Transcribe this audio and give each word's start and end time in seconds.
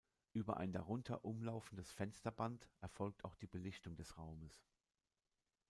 Über 0.33 0.57
ein 0.57 0.73
darunter 0.73 1.23
umlaufendes 1.25 1.91
Fensterband 1.91 2.67
erfolgt 2.79 3.23
auch 3.23 3.35
die 3.35 3.45
Belichtung 3.45 3.95
des 3.97 4.17
Raumes. 4.17 4.65